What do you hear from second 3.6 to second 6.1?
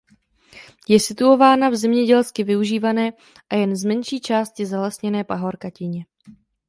z menší části zalesněné pahorkatině.